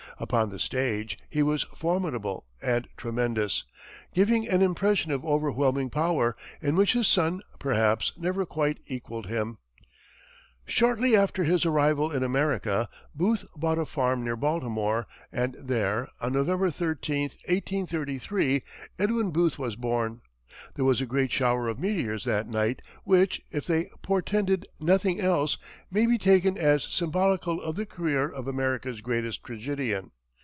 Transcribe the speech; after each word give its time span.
Upon 0.19 0.51
the 0.51 0.59
stage 0.59 1.17
he 1.31 1.41
was 1.41 1.63
formidable 1.73 2.45
and 2.61 2.87
tremendous, 2.95 3.63
giving 4.13 4.47
an 4.47 4.61
impression 4.61 5.11
of 5.11 5.25
overwhelming 5.25 5.89
power, 5.89 6.35
in 6.61 6.75
which 6.75 6.93
his 6.93 7.07
son, 7.07 7.41
perhaps, 7.57 8.13
never 8.15 8.45
quite 8.45 8.77
equalled 8.85 9.25
him. 9.25 9.57
Shortly 10.67 11.15
after 11.15 11.43
his 11.43 11.65
arrival 11.65 12.11
in 12.11 12.21
America, 12.21 12.87
Booth 13.15 13.45
bought 13.55 13.79
a 13.79 13.85
farm 13.85 14.23
near 14.23 14.35
Baltimore, 14.35 15.07
and 15.31 15.55
there, 15.55 16.07
on 16.19 16.33
November 16.33 16.69
13, 16.69 17.21
1833, 17.47 18.61
Edwin 18.99 19.31
Booth 19.31 19.57
was 19.57 19.75
born. 19.75 20.21
There 20.75 20.83
was 20.83 20.99
a 20.99 21.05
great 21.05 21.31
shower 21.31 21.69
of 21.69 21.79
meteors 21.79 22.25
that 22.25 22.45
night, 22.45 22.81
which, 23.05 23.41
if 23.51 23.65
they 23.65 23.89
portended 24.01 24.65
nothing 24.81 25.17
else, 25.21 25.57
may 25.89 26.05
be 26.05 26.17
taken 26.17 26.57
as 26.57 26.83
symbolical 26.83 27.61
of 27.61 27.77
the 27.77 27.85
career 27.85 28.27
of 28.29 28.49
America's 28.49 28.99
greatest 28.99 29.45
tragedian. 29.45 30.11